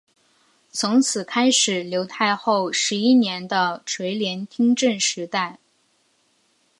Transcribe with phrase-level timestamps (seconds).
[0.71, 5.59] 从此开始刘太后十一年的垂帘听政时代。